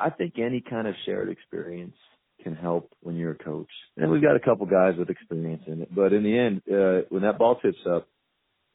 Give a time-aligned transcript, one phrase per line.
[0.00, 1.94] I think any kind of shared experience
[2.42, 3.68] can help when you're a coach.
[3.96, 7.06] And we've got a couple guys with experience in it, but in the end, uh,
[7.10, 8.08] when that ball tips up,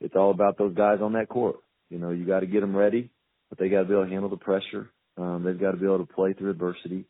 [0.01, 1.57] it's all about those guys on that court.
[1.89, 3.09] You know, you got to get them ready,
[3.49, 4.89] but they got to be able to handle the pressure.
[5.17, 7.05] Um, they've got to be able to play through adversity.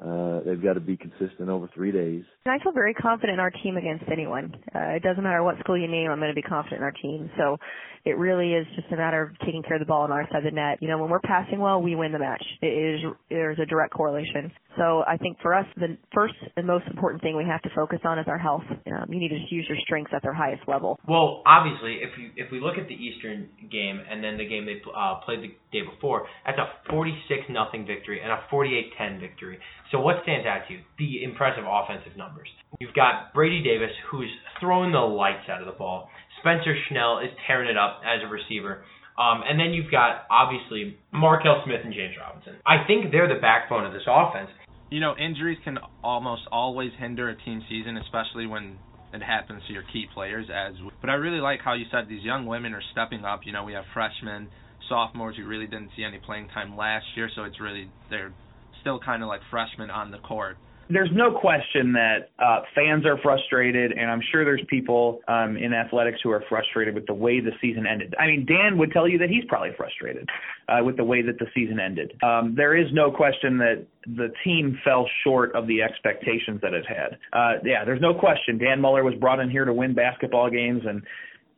[0.00, 2.22] Uh, they've got to be consistent over three days.
[2.46, 4.54] And I feel very confident in our team against anyone.
[4.74, 6.92] Uh, it doesn't matter what school you name, I'm going to be confident in our
[6.92, 7.30] team.
[7.36, 7.58] So
[8.04, 10.38] it really is just a matter of taking care of the ball on our side
[10.38, 10.78] of the net.
[10.80, 12.42] You know, when we're passing well, we win the match.
[12.62, 14.52] It is there's a direct correlation.
[14.76, 17.98] So I think for us, the first and most important thing we have to focus
[18.04, 18.62] on is our health.
[18.70, 20.98] Um, you need to just use your strengths at their highest level.
[21.08, 24.64] Well, obviously, if you if we look at the Eastern game and then the game
[24.64, 29.58] they uh, played the day before, that's a 46 nothing victory and a 48-10 victory.
[29.90, 30.80] So what stands out to you?
[30.98, 32.48] The impressive offensive numbers.
[32.80, 34.28] You've got Brady Davis, who's
[34.60, 36.10] throwing the lights out of the ball.
[36.40, 38.84] Spencer Schnell is tearing it up as a receiver.
[39.18, 42.56] Um, and then you've got obviously Markel Smith and James Robinson.
[42.64, 44.50] I think they're the backbone of this offense.
[44.90, 48.78] You know, injuries can almost always hinder a team season, especially when
[49.12, 50.46] it happens to your key players.
[50.54, 53.40] As but I really like how you said these young women are stepping up.
[53.44, 54.48] You know, we have freshmen,
[54.88, 58.32] sophomores who really didn't see any playing time last year, so it's really they're
[58.80, 60.56] still kind of like freshmen on the court
[60.90, 65.74] there's no question that uh, fans are frustrated, and I'm sure there's people um, in
[65.74, 68.14] athletics who are frustrated with the way the season ended.
[68.18, 70.28] I mean, Dan would tell you that he's probably frustrated
[70.68, 72.12] uh, with the way that the season ended.
[72.22, 76.86] Um, there is no question that the team fell short of the expectations that it
[76.86, 77.18] had.
[77.32, 78.56] Uh, yeah, there's no question.
[78.56, 81.02] Dan Muller was brought in here to win basketball games, and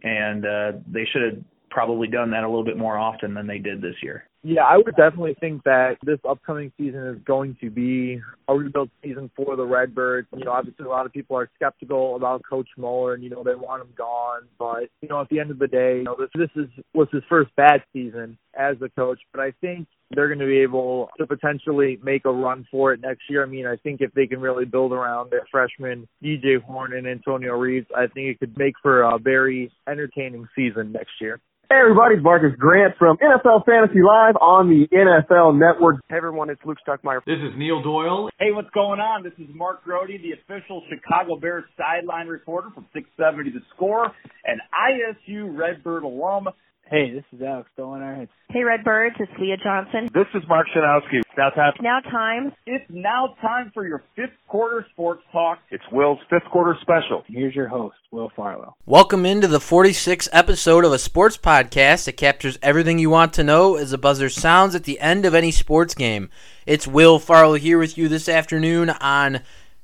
[0.03, 3.59] and uh, they should have probably done that a little bit more often than they
[3.59, 4.25] did this year.
[4.43, 8.89] Yeah, I would definitely think that this upcoming season is going to be a rebuild
[9.05, 10.29] season for the Redbirds.
[10.35, 13.45] You know, obviously a lot of people are skeptical about Coach Muller and, you know,
[13.45, 14.43] they want him gone.
[14.59, 17.09] But, you know, at the end of the day, you know, this this is was
[17.13, 19.21] his first bad season as a coach.
[19.31, 23.01] But I think they're going to be able to potentially make a run for it
[23.03, 23.43] next year.
[23.43, 27.07] I mean, I think if they can really build around their freshmen, DJ Horne and
[27.07, 31.41] Antonio Reeves, I think it could make for a very entertaining season next year.
[31.71, 36.01] Hey everybody, it's Marcus Grant from NFL Fantasy Live on the NFL Network.
[36.09, 37.21] Hey everyone, it's Luke Stuckmeyer.
[37.25, 38.29] This is Neil Doyle.
[38.41, 39.23] Hey, what's going on?
[39.23, 44.07] This is Mark Grote, the official Chicago Bears sideline reporter from 670 The Score,
[44.45, 46.49] an ISU Redbird alum.
[46.91, 48.27] Hey, this is Alex Stolenauer.
[48.49, 50.11] Hey, Redbirds, it's Leah Johnson.
[50.13, 51.23] This is Mark Shanowski.
[51.39, 51.73] Now time.
[51.81, 52.53] Now time.
[52.67, 55.61] It's now time for your fifth quarter sports talk.
[55.71, 57.23] It's Will's fifth quarter special.
[57.29, 58.75] Here's your host, Will Farlow.
[58.87, 63.45] Welcome into the 46th episode of a sports podcast that captures everything you want to
[63.45, 66.29] know as the buzzer sounds at the end of any sports game.
[66.67, 69.43] It's Will Farlow here with you this afternoon on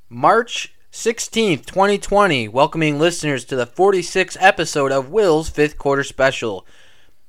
[0.08, 6.66] March 16th, 2020, welcoming listeners to the 46th episode of Will's fifth quarter special.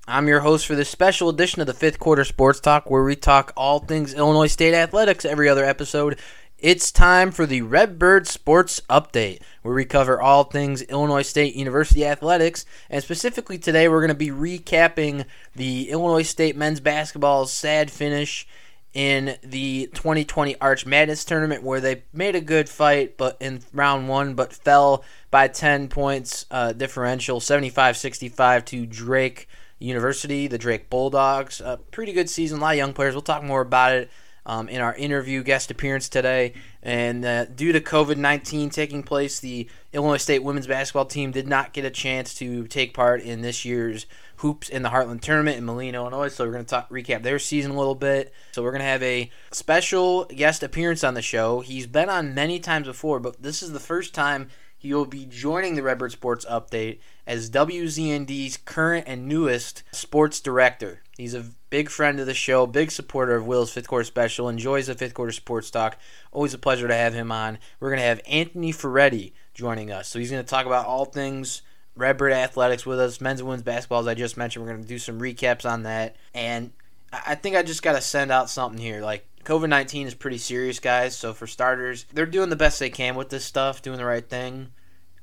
[0.09, 3.17] I'm your host for this special edition of the fifth quarter sports talk, where we
[3.17, 6.17] talk all things Illinois State athletics every other episode.
[6.57, 12.05] It's time for the Redbird Sports Update, where we cover all things Illinois State University
[12.05, 12.65] athletics.
[12.89, 15.25] And specifically today, we're going to be recapping
[15.57, 18.47] the Illinois State men's basketball's sad finish
[18.93, 24.07] in the 2020 Arch Madness tournament, where they made a good fight, but in round
[24.07, 29.49] one, but fell by 10 points uh, differential, 75-65 to Drake
[29.79, 31.61] University, the Drake Bulldogs.
[31.61, 33.13] A pretty good season, a lot of young players.
[33.13, 34.09] We'll talk more about it
[34.47, 36.53] um, in our interview guest appearance today.
[36.81, 41.47] And uh, due to COVID 19 taking place, the Illinois State women's basketball team did
[41.47, 45.57] not get a chance to take part in this year's Hoops in the Heartland tournament
[45.57, 46.29] in Moline, Illinois.
[46.29, 48.33] So we're going to talk, recap their season a little bit.
[48.51, 51.59] So we're going to have a special guest appearance on the show.
[51.61, 54.49] He's been on many times before, but this is the first time
[54.93, 61.01] will be joining the Redbird Sports Update as WZND's current and newest sports director.
[61.17, 64.87] He's a big friend of the show, big supporter of Will's fifth quarter special, enjoys
[64.87, 65.97] the fifth quarter sports talk.
[66.31, 67.57] Always a pleasure to have him on.
[67.79, 70.07] We're going to have Anthony Ferretti joining us.
[70.07, 71.61] So he's going to talk about all things
[71.97, 74.63] Redbird athletics with us, men's and women's basketball, as I just mentioned.
[74.63, 76.15] We're going to do some recaps on that.
[76.33, 76.71] And
[77.11, 79.01] I think I just got to send out something here.
[79.01, 81.17] Like, COVID 19 is pretty serious, guys.
[81.17, 84.27] So, for starters, they're doing the best they can with this stuff, doing the right
[84.27, 84.71] thing,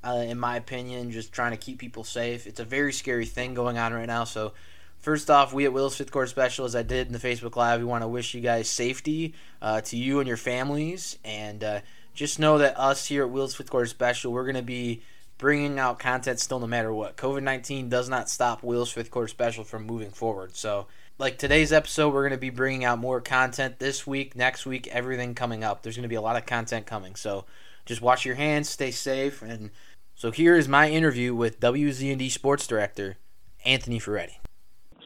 [0.04, 2.46] uh, in my opinion, just trying to keep people safe.
[2.46, 4.24] It's a very scary thing going on right now.
[4.24, 4.52] So,
[4.98, 7.80] first off, we at Will's Fifth Quarter Special, as I did in the Facebook Live,
[7.80, 11.18] we want to wish you guys safety uh, to you and your families.
[11.24, 11.80] And uh,
[12.14, 15.02] just know that us here at Will's Fifth Quarter Special, we're going to be
[15.38, 17.16] bringing out content still no matter what.
[17.16, 20.56] COVID 19 does not stop Will's Fifth Quarter Special from moving forward.
[20.56, 20.86] So,
[21.18, 24.88] like today's episode, we're going to be bringing out more content this week, next week,
[24.88, 25.82] everything coming up.
[25.82, 27.14] There's going to be a lot of content coming.
[27.14, 27.44] So
[27.86, 29.42] just wash your hands, stay safe.
[29.42, 29.70] And
[30.14, 33.16] so here is my interview with WZND Sports Director,
[33.64, 34.38] Anthony Ferretti.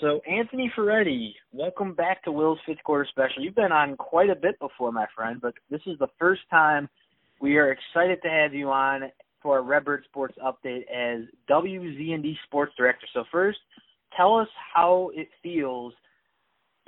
[0.00, 3.42] So, Anthony Ferretti, welcome back to Will's fifth quarter special.
[3.42, 6.88] You've been on quite a bit before, my friend, but this is the first time
[7.40, 9.10] we are excited to have you on
[9.42, 13.06] for a Redbird Sports update as WZND Sports Director.
[13.12, 13.58] So, first,
[14.16, 15.94] tell us how it feels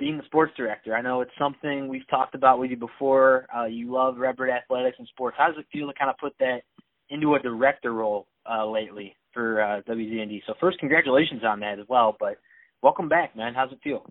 [0.01, 0.95] being the sports director.
[0.95, 3.45] I know it's something we've talked about with you before.
[3.55, 5.37] Uh, you love Redbird athletics and sports.
[5.37, 6.63] How does it feel to kind of put that
[7.11, 10.41] into a director role uh, lately for uh, WZND?
[10.47, 12.15] So, first, congratulations on that as well.
[12.19, 12.37] But
[12.81, 13.53] welcome back, man.
[13.53, 14.03] How's it feel?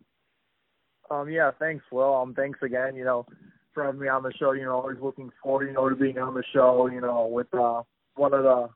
[1.10, 2.14] Um, yeah, thanks, Will.
[2.14, 2.94] Um, thanks again.
[2.94, 3.26] You know,
[3.74, 4.52] for having me on the show.
[4.52, 6.88] You know, always looking forward, you know, to being on the show.
[6.92, 7.82] You know, with uh,
[8.14, 8.68] one of the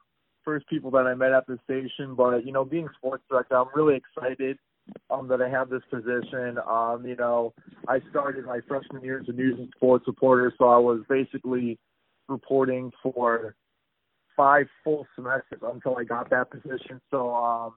[0.45, 2.15] first people that I met at the station.
[2.17, 4.59] But you know, being sports director, I'm really excited
[5.11, 6.59] um, that I have this position.
[6.69, 7.53] Um, you know,
[7.89, 11.79] I started my freshman year as a news and sports reporter, so I was basically
[12.29, 13.55] reporting for
[14.37, 17.01] five full semesters until I got that position.
[17.11, 17.75] So um,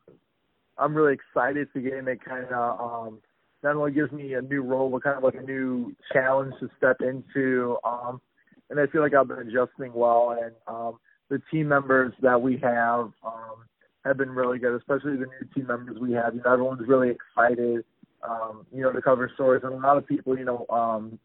[0.78, 2.08] I'm really excited to get in.
[2.08, 3.20] It kind of um,
[3.64, 6.70] not only gives me a new role, but kind of like a new challenge to
[6.78, 7.78] step into.
[7.84, 8.22] Um,
[8.70, 10.98] and I feel like I've been adjusting well, and um,
[11.30, 13.12] the team members that we have.
[13.26, 13.66] Um,
[14.08, 16.34] have been really good, especially the new team members we have.
[16.34, 17.84] You know, everyone's really excited,
[18.28, 19.64] um, you know, to cover stories.
[19.64, 21.20] And a lot of people, you know, um,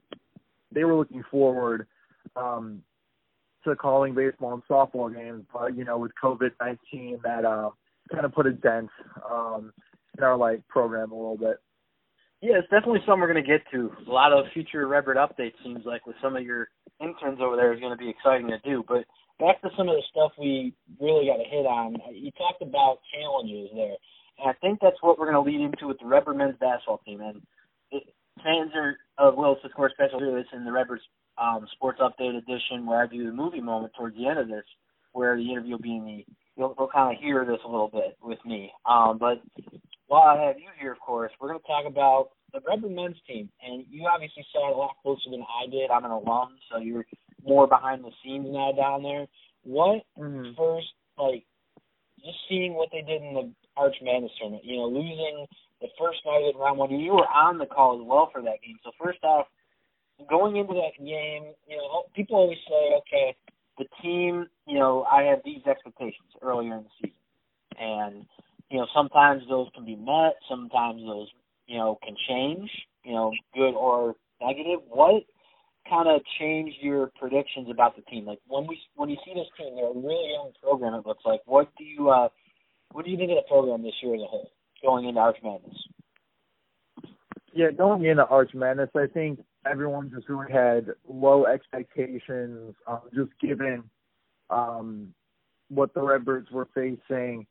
[0.72, 1.86] they were looking forward
[2.36, 2.82] um,
[3.64, 7.70] to calling baseball and softball games, but you know, with COVID nineteen, that uh,
[8.10, 8.90] kind of put a dent
[9.30, 9.72] um,
[10.16, 11.56] in our like program a little bit.
[12.40, 13.92] Yeah, it's definitely something we're going to get to.
[14.08, 16.68] A lot of future Redbird updates seems like with some of your
[17.00, 18.82] interns over there is going to be exciting to do.
[18.86, 19.04] But
[19.38, 21.96] back to some of the stuff we really got to hit on.
[22.12, 23.94] You talked about challenges there,
[24.42, 26.98] and I think that's what we're going to lead into with the Redbird men's basketball
[27.06, 27.20] team.
[27.20, 27.42] And
[27.92, 28.02] it,
[28.42, 31.21] fans are of Will's Fifth Quarter Special do this in the Redbirds um,
[32.02, 34.64] Update edition, where I do the movie moment towards the end of this,
[35.12, 36.24] where the interview will be in the
[36.56, 38.72] you'll, you'll kind of hear this a little bit with me.
[38.86, 39.42] Um, but
[40.06, 43.16] while I have you here, of course, we're going to talk about the Redbird men's
[43.26, 45.90] team, and you obviously saw it a lot closer than I did.
[45.90, 47.06] I'm an alum, so you're
[47.44, 49.26] more behind the scenes now down there.
[49.64, 50.52] What mm-hmm.
[50.56, 51.44] first, like,
[52.22, 55.46] just seeing what they did in the Arch Madness tournament, you know, losing
[55.80, 58.62] the first night in round one, you were on the call as well for that
[58.64, 58.78] game.
[58.84, 59.46] So first off,
[60.28, 63.36] going into that game, you know, people always say, okay,
[63.78, 67.16] the team, you know, I have these expectations earlier in the season,
[67.78, 68.26] and
[68.70, 71.28] you know, sometimes those can be met, sometimes those,
[71.66, 72.70] you know, can change,
[73.04, 74.80] you know, good or negative.
[74.88, 75.24] What
[75.88, 78.26] kind of change your predictions about the team?
[78.26, 80.94] Like when we when you see this team, they're a really young program.
[80.94, 81.40] It looks like.
[81.46, 82.28] What do you uh,
[82.92, 84.50] what do you think of the program this year as a whole,
[84.82, 85.76] going into Arch Madness?
[87.54, 89.40] Yeah, going into Arch Madness, I think
[89.70, 93.84] everyone just really had low expectations, um, just given
[94.50, 95.14] um,
[95.68, 97.46] what the Redbirds were facing.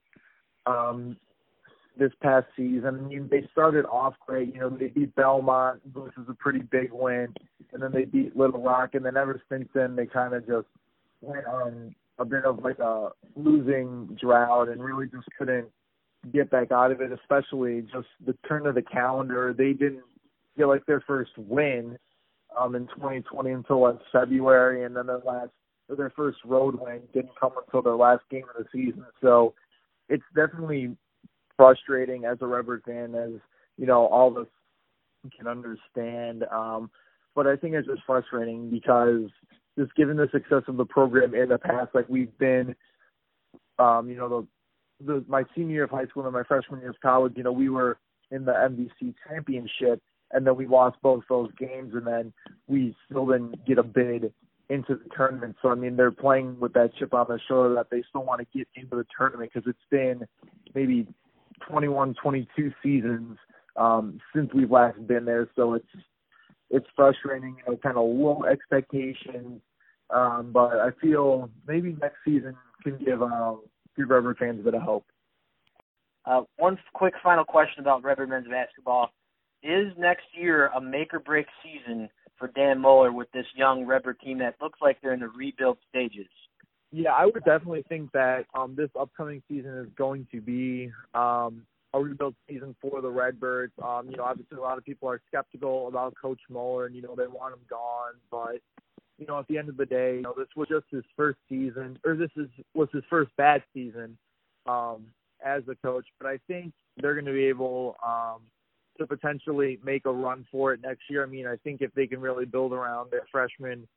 [0.66, 1.18] Um,
[1.98, 2.86] this past season.
[2.86, 4.54] I mean, they started off great.
[4.54, 7.34] You know, they beat Belmont, which was a pretty big win,
[7.74, 10.68] and then they beat Little Rock, and then ever since then they kind of just
[11.22, 15.68] went on a bit of like a losing drought and really just couldn't
[16.32, 17.12] get back out of it.
[17.12, 20.04] Especially just the turn of the calendar, they didn't
[20.62, 21.98] get like their first win
[22.60, 25.50] um in 2020 until like February, and then their last
[25.90, 29.06] their first road win didn't come until their last game of the season.
[29.22, 29.54] So
[30.10, 30.96] it's definitely
[31.58, 33.32] frustrating as a Redbird fan, as
[33.78, 34.48] you know, all of us
[35.38, 36.44] can understand.
[36.52, 36.90] Um,
[37.36, 39.30] but I think it's just frustrating because
[39.78, 42.76] just given the success of the program in the past, like we've been,
[43.80, 44.48] um, you know,
[45.00, 47.44] the, the my senior year of high school and my freshman year of college, you
[47.44, 47.98] know, we were
[48.32, 50.02] in the MVC championship,
[50.34, 52.34] and then we lost both those games, and then
[52.68, 54.34] we still didn't get a bid
[54.70, 55.56] into the tournament.
[55.62, 58.40] So I mean, they're playing with that chip on their shoulder that they still want
[58.40, 60.26] to get into the tournament because it's been
[60.74, 61.08] maybe
[61.70, 63.38] 21, 22 seasons
[63.76, 65.50] um, since we've last been there.
[65.56, 65.86] So it's
[66.70, 69.62] it's frustrating, you know, kind of low expectations.
[70.10, 73.62] Um, but I feel maybe next season can give um,
[73.98, 75.06] give Redbird fans a bit of hope.
[76.26, 79.12] Uh, one quick final question about Redbird men's basketball:
[79.64, 84.20] Is next year a make or break season for Dan Muller with this young Redbird
[84.20, 86.28] team that looks like they're in the rebuild stages?
[86.92, 91.62] Yeah, I would definitely think that um, this upcoming season is going to be um,
[91.94, 93.74] a rebuild season for the Redbirds.
[93.82, 97.02] Um, you know, obviously a lot of people are skeptical about Coach Muller, and you
[97.02, 98.14] know they want him gone.
[98.30, 98.62] But
[99.18, 101.38] you know, at the end of the day, you know, this was just his first
[101.48, 104.18] season, or this is was his first bad season
[104.66, 105.06] um,
[105.46, 106.08] as a coach.
[106.20, 108.42] But I think they're going to be able um,
[108.98, 111.24] to potentially make a run for it next year.
[111.24, 113.88] I mean, I think if they can really build around their freshman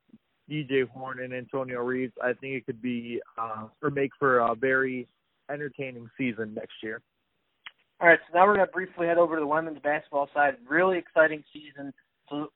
[0.51, 4.55] DJ Horne and Antonio Reeves, I think it could be uh, or make for a
[4.55, 5.09] very
[5.51, 7.01] entertaining season next year.
[8.01, 10.57] All right, so now we're going to briefly head over to the women's basketball side.
[10.69, 11.93] Really exciting season.
[12.29, 12.49] So,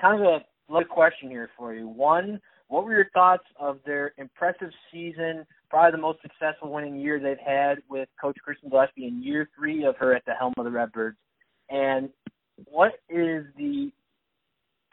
[0.00, 1.88] kind of a little question here for you.
[1.88, 7.20] One, what were your thoughts of their impressive season, probably the most successful winning year
[7.20, 10.64] they've had with Coach Kristen Gillespie in year three of her at the helm of
[10.64, 11.16] the Redbirds?
[11.68, 12.08] And
[12.64, 13.90] what is the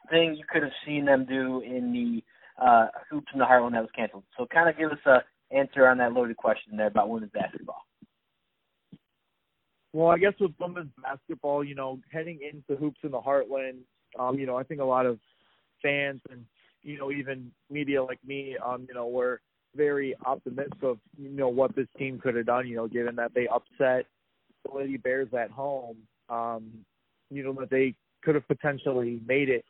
[0.09, 3.81] thing you could have seen them do in the uh, hoops in the Heartland that
[3.81, 4.23] was canceled?
[4.37, 5.19] So, kind of give us a
[5.55, 7.85] answer on that loaded question there about women's basketball.
[9.91, 13.79] Well, I guess with women's basketball, you know, heading into hoops in the Heartland,
[14.17, 15.19] um, you know, I think a lot of
[15.81, 16.45] fans and
[16.81, 19.41] you know even media like me, um, you know, were
[19.75, 22.67] very optimistic of you know what this team could have done.
[22.67, 24.05] You know, given that they upset
[24.65, 25.97] the Lady Bears at home,
[26.29, 26.71] um,
[27.29, 29.65] you know that they could have potentially made it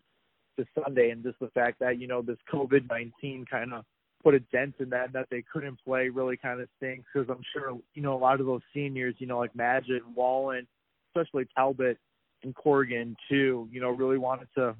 [0.57, 3.83] to Sunday, and just the fact that you know this COVID nineteen kind of
[4.23, 7.43] put a dent in that, that they couldn't play really kind of stinks because I'm
[7.53, 10.67] sure you know a lot of those seniors, you know, like Magid, Wallen,
[11.09, 11.97] especially Talbot
[12.43, 14.75] and Corrigan too, you know, really wanted to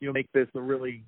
[0.00, 1.04] you know make this a really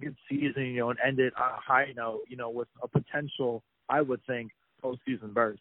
[0.00, 2.88] good season, you know, and end it on a high note, you know, with a
[2.88, 4.52] potential, I would think,
[4.84, 5.58] postseason berth.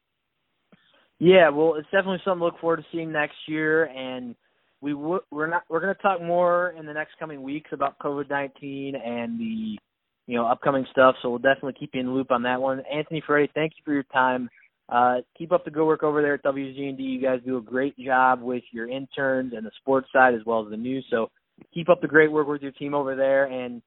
[1.20, 4.36] Yeah, well, it's definitely something to look forward to seeing next year, and
[4.86, 7.98] we w- we're not we're going to talk more in the next coming weeks about
[7.98, 9.80] COVID nineteen and the
[10.28, 11.16] you know upcoming stuff.
[11.22, 12.84] So we'll definitely keep you in the loop on that one.
[12.94, 14.48] Anthony Ferretti, thank you for your time.
[14.88, 17.00] Uh, keep up the good work over there at WZND.
[17.00, 20.64] You guys do a great job with your interns and the sports side as well
[20.64, 21.04] as the news.
[21.10, 21.32] So
[21.74, 23.46] keep up the great work with your team over there.
[23.46, 23.82] And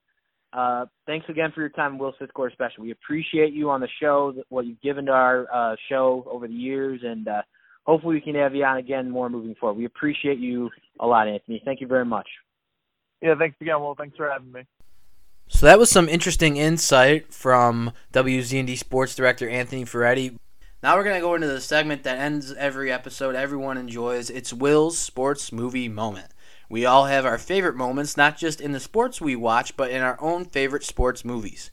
[0.52, 2.82] uh, thanks again for your time, Will's Fifth Quarter Special.
[2.82, 6.54] We appreciate you on the show, what you've given to our uh, show over the
[6.54, 7.42] years, and uh,
[7.88, 9.78] hopefully we can have you on again more moving forward.
[9.78, 10.68] We appreciate you
[11.00, 11.62] a lot, Anthony.
[11.64, 12.28] Thank you very much.
[13.22, 13.80] Yeah, thanks again.
[13.80, 14.66] Well, thanks for having me.
[15.48, 20.38] So that was some interesting insight from WZND Sports Director Anthony Ferretti.
[20.82, 24.28] Now we're going to go into the segment that ends every episode everyone enjoys.
[24.28, 26.28] It's Will's Sports Movie Moment.
[26.68, 30.02] We all have our favorite moments, not just in the sports we watch, but in
[30.02, 31.70] our own favorite sports movies.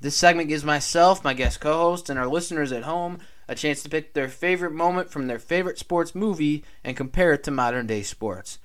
[0.00, 3.82] This segment gives myself, my guest co host, and our listeners at home a chance
[3.82, 7.86] to pick their favorite moment from their favorite sports movie and compare it to modern
[7.86, 8.58] day sports.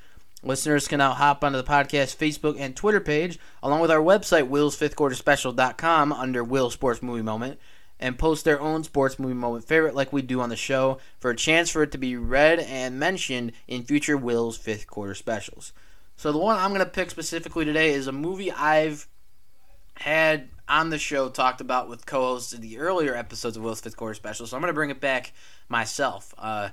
[0.43, 4.50] Listeners can now hop onto the podcast Facebook and Twitter page, along with our website,
[4.50, 7.60] willsfifthquarterspecial.com, under Will Sports Movie Moment,
[8.00, 11.31] and post their own sports movie moment favorite like we do on the show for
[11.31, 15.74] a chance for it to be read and mentioned in future Will's fifth quarter specials.
[16.15, 19.07] So the one I'm going to pick specifically today is a movie I've
[19.99, 23.97] had on the show talked about with co-hosts in the earlier episodes of Will's fifth
[23.97, 24.45] quarter special.
[24.45, 25.33] So I'm going to bring it back
[25.69, 26.33] myself.
[26.37, 26.69] Uh,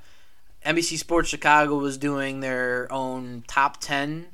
[0.64, 4.26] NBC Sports Chicago was doing their own top 10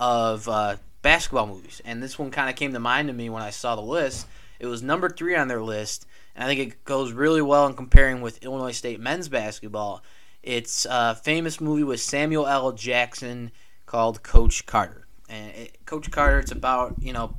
[0.00, 3.42] of uh, basketball movies, and this one kind of came to mind to me when
[3.42, 4.26] I saw the list.
[4.58, 7.74] It was number three on their list, and I think it goes really well in
[7.74, 10.02] comparing with Illinois State men's basketball.
[10.42, 12.72] It's a famous movie with Samuel L.
[12.72, 13.50] Jackson
[13.86, 15.06] called Coach Carter.
[15.28, 17.36] And it, Coach Carter, it's about, you know,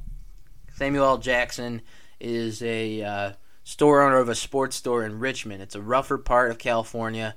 [0.75, 1.17] Samuel L.
[1.17, 1.81] Jackson
[2.19, 3.31] is a uh,
[3.63, 5.61] store owner of a sports store in Richmond.
[5.61, 7.35] It's a rougher part of California,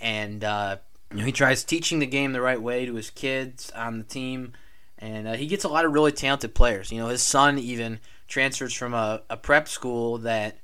[0.00, 0.76] and uh,
[1.14, 4.52] he tries teaching the game the right way to his kids on the team,
[4.98, 6.92] and uh, he gets a lot of really talented players.
[6.92, 10.58] You know, his son even transfers from a, a prep school that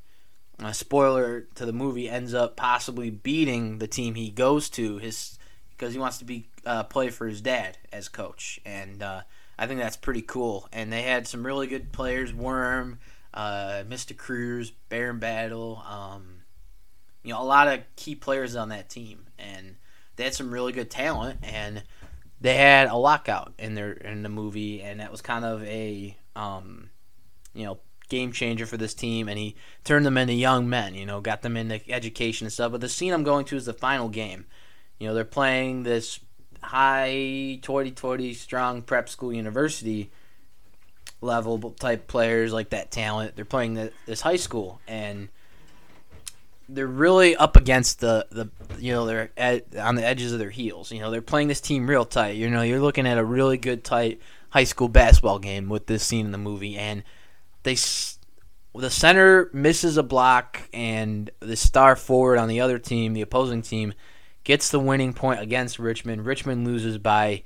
[0.63, 5.39] uh, spoiler to the movie ends up possibly beating the team he goes to his
[5.71, 9.23] because he wants to be uh, play for his dad as coach and uh,
[9.59, 12.99] I think that's pretty cool and they had some really good players Worm
[13.35, 14.17] uh, Mr.
[14.17, 16.43] Cruz Baron Battle um,
[17.23, 19.77] you know a lot of key players on that team and
[20.17, 21.83] they had some really good talent and
[22.41, 26.17] they had a lockout in their in the movie and that was kind of a
[26.35, 26.91] um,
[27.55, 27.79] you know
[28.13, 30.95] game changer for this team, and he turned them into young men.
[30.95, 32.71] You know, got them into education and stuff.
[32.71, 34.45] But the scene I'm going to is the final game.
[34.99, 36.21] You know, they're playing this
[36.63, 40.11] high toity-toity strong prep school university
[41.21, 43.37] level type players like that talent.
[43.37, 45.29] They're playing the, this high school and
[46.69, 49.31] they're really up against the, the you know they're
[49.79, 50.91] on the edges of their heels.
[50.91, 52.37] You know they're playing this team real tight.
[52.37, 56.05] You know you're looking at a really good tight high school basketball game with this
[56.05, 57.03] scene in the movie and
[57.63, 57.77] they
[58.75, 63.63] the center misses a block and the star forward on the other team, the opposing
[63.63, 63.93] team,
[64.45, 66.25] gets the winning point against Richmond.
[66.27, 67.43] Richmond loses by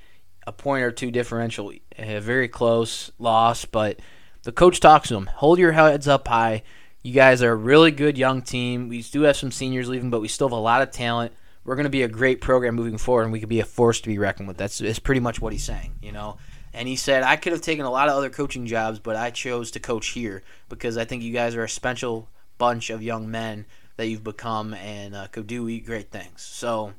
[0.47, 4.01] a point or two differential, a very close loss, but
[4.45, 6.63] the coach talks to them, hold your heads up high.
[7.03, 8.89] You guys are a really good young team.
[8.89, 11.33] We do have some seniors leaving, but we still have a lot of talent.
[11.65, 14.01] We're going to be a great program moving forward, and we could be a force
[14.01, 14.57] to be reckoned with.
[14.57, 16.39] That's, that's pretty much what he's saying, you know.
[16.73, 19.31] And he said, I could have taken a lot of other coaching jobs, but I
[19.31, 23.31] chose to coach here because I think you guys are a special bunch of young
[23.31, 26.43] men that you've become and uh, could do great things.
[26.43, 26.93] So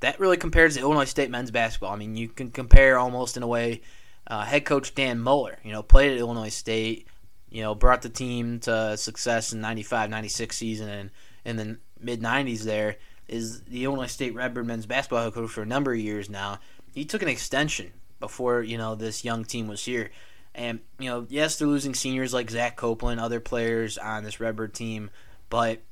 [0.00, 1.92] that really compares to Illinois State men's basketball.
[1.92, 3.82] I mean, you can compare almost in a way.
[4.26, 7.08] Uh, head coach Dan Muller, you know, played at Illinois State,
[7.48, 11.10] you know, brought the team to success in 95, 96 season and
[11.44, 15.62] in the mid 90s there is the Illinois State Redbird men's basketball head coach for
[15.62, 16.58] a number of years now.
[16.94, 20.10] He took an extension before, you know, this young team was here.
[20.54, 24.74] And, you know, yes, they're losing seniors like Zach Copeland, other players on this Redbird
[24.74, 25.10] team,
[25.50, 25.82] but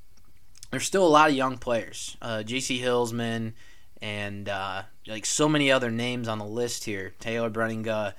[0.70, 2.16] there's still a lot of young players.
[2.20, 2.80] Uh, J.C.
[2.80, 3.52] Hillsman
[4.02, 7.14] and uh, like so many other names on the list here.
[7.18, 8.14] Taylor Bruninga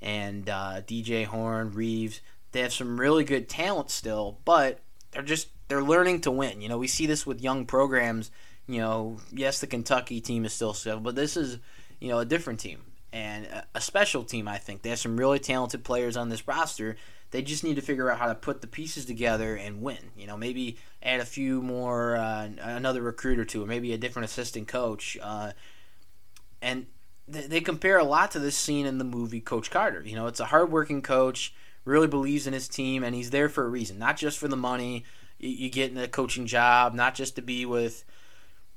[0.00, 2.20] and uh, DJ Horne, Reeves.
[2.52, 6.60] They have some really good talent still, but they're just they're learning to win.
[6.60, 8.30] You know, we see this with young programs.
[8.66, 11.58] You know, yes, the Kentucky team is still still, but this is
[12.00, 12.82] you know a different team
[13.12, 14.48] and a special team.
[14.48, 16.96] I think they have some really talented players on this roster.
[17.34, 19.98] They just need to figure out how to put the pieces together and win.
[20.16, 23.98] You know, maybe add a few more, uh, another recruit or two, or maybe a
[23.98, 25.18] different assistant coach.
[25.20, 25.50] Uh,
[26.62, 26.86] and
[27.26, 30.00] they, they compare a lot to this scene in the movie Coach Carter.
[30.06, 31.52] You know, it's a hardworking coach,
[31.84, 34.54] really believes in his team, and he's there for a reason, not just for the
[34.54, 35.02] money
[35.40, 38.04] you, you get in a coaching job, not just to be with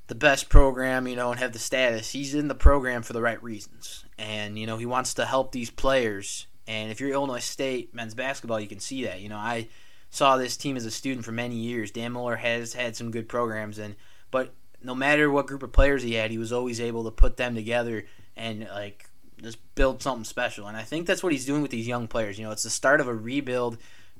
[0.08, 2.10] the best program, you know, and have the status.
[2.10, 4.04] He's in the program for the right reasons.
[4.18, 6.47] And, you know, he wants to help these players.
[6.68, 9.22] And if you're Illinois State men's basketball, you can see that.
[9.22, 9.68] You know, I
[10.10, 11.92] saw this team as a student for many years.
[11.92, 13.96] Dan Muller has had some good programs and
[14.30, 17.38] but no matter what group of players he had, he was always able to put
[17.38, 18.06] them together
[18.36, 19.10] and like
[19.42, 20.68] just build something special.
[20.68, 22.38] And I think that's what he's doing with these young players.
[22.38, 23.78] You know, it's the start of a rebuild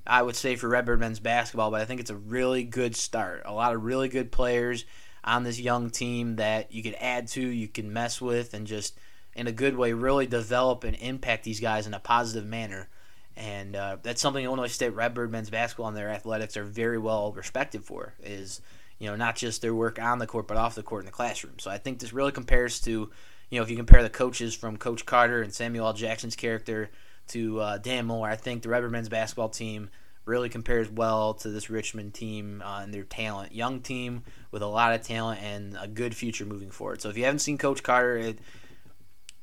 [0.08, 3.44] I would say for Redbird men's basketball, but I think it's a really good start.
[3.46, 4.86] A lot of really good players
[5.24, 8.98] on this young team that you could add to, you can mess with, and just
[9.38, 12.90] in a good way really develop and impact these guys in a positive manner.
[13.36, 17.32] And uh, that's something Illinois State Redbird men's basketball and their athletics are very well
[17.32, 18.16] respected for.
[18.22, 18.62] Is
[18.98, 21.12] you know not just their work on the court but off the court in the
[21.12, 21.60] classroom.
[21.60, 23.12] So I think this really compares to
[23.52, 25.94] you know if you compare the coaches from Coach Carter and Samuel L.
[25.94, 26.90] Jackson's character
[27.28, 29.90] to uh, Dan Moore, I think the Redbird men's basketball team
[30.26, 33.54] really compares well to this Richmond team uh, and their talent.
[33.54, 37.02] Young team with a lot of talent and a good future moving forward.
[37.02, 38.34] So if you haven't seen Coach Carter,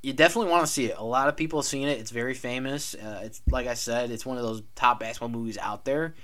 [0.04, 0.96] you definitely want to see it.
[0.98, 1.98] A lot of people have seen it.
[1.98, 2.94] It's very famous.
[2.94, 6.14] Uh, it's like I said, it's one of those top basketball movies out there,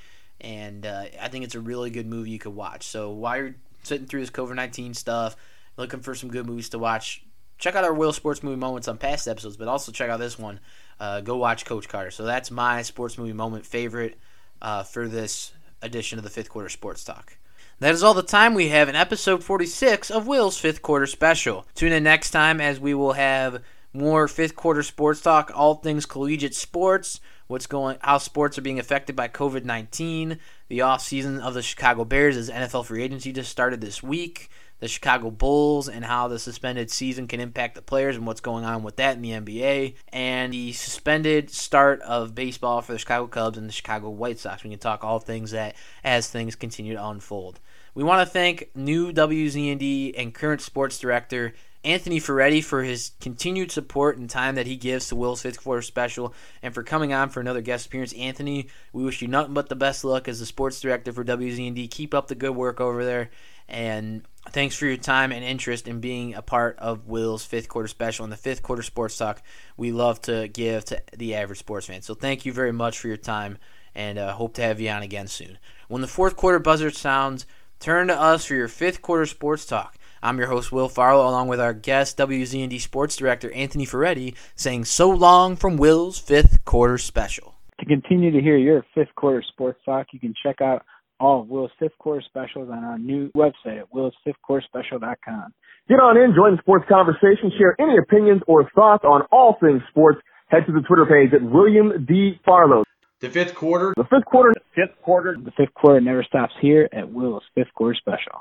[0.41, 2.87] and uh, I think it's a really good movie you could watch.
[2.87, 5.37] So while you're sitting through this COVID nineteen stuff,
[5.77, 7.25] looking for some good movies to watch,
[7.59, 10.39] check out our Will Sports Movie Moments on past episodes, but also check out this
[10.39, 10.61] one
[11.01, 12.11] uh, go watch Coach Carter.
[12.11, 14.19] So that's my sports movie moment favorite
[14.61, 17.39] uh, for this edition of the fifth quarter sports talk.
[17.81, 21.67] That is all the time we have in episode 46 of Will's fifth quarter special.
[21.75, 23.63] Tune in next time as we will have
[23.95, 28.79] more fifth quarter sports talk, all things collegiate sports, what's going, how sports are being
[28.79, 30.39] affected by COVID 19,
[30.69, 34.51] the off season of the Chicago Bears as NFL free agency just started this week
[34.81, 38.65] the Chicago Bulls and how the suspended season can impact the players and what's going
[38.65, 43.27] on with that in the NBA, and the suspended start of baseball for the Chicago
[43.27, 44.65] Cubs and the Chicago White Sox.
[44.65, 47.61] We can talk all things that as things continue to unfold.
[48.01, 51.53] We want to thank new WZND and current sports director
[51.85, 55.83] Anthony Ferretti for his continued support and time that he gives to Will's fifth quarter
[55.83, 56.33] special
[56.63, 58.15] and for coming on for another guest appearance.
[58.15, 61.91] Anthony, we wish you nothing but the best luck as the sports director for WZND.
[61.91, 63.29] Keep up the good work over there.
[63.69, 67.87] And thanks for your time and interest in being a part of Will's fifth quarter
[67.87, 69.43] special and the fifth quarter sports talk
[69.77, 72.01] we love to give to the average sports fan.
[72.01, 73.59] So thank you very much for your time
[73.95, 75.59] and uh, hope to have you on again soon.
[75.89, 77.45] When the fourth quarter buzzer sounds,
[77.81, 79.97] turn to us for your fifth quarter sports talk.
[80.23, 84.85] I'm your host, Will Farlow, along with our guest, WZND Sports Director Anthony Ferretti, saying
[84.85, 87.55] so long from Will's fifth quarter special.
[87.81, 90.85] To continue to hear your fifth quarter sports talk, you can check out
[91.19, 95.55] all of Will's fifth quarter specials on our new website at willsfifthquarterspecial.com.
[95.89, 99.81] Get on in, join the sports conversation, share any opinions or thoughts on all things
[99.89, 100.21] sports.
[100.49, 102.39] Head to the Twitter page at William D.
[102.45, 102.85] Farlow.
[103.21, 103.93] The fifth quarter.
[103.97, 104.55] The fifth quarter.
[104.75, 105.37] Fifth quarter.
[105.37, 108.41] The fifth quarter never stops here at Will's fifth quarter special.